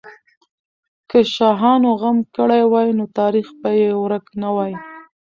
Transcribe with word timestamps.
که 1.09 1.19
شاهانو 1.35 1.91
غم 2.01 2.17
کړی 2.35 2.63
وای، 2.71 2.89
نو 2.97 3.05
تاریخ 3.19 3.47
به 3.61 3.69
یې 3.81 3.89
ورک 4.01 4.25
نه 4.41 4.49
وای. 4.55 4.73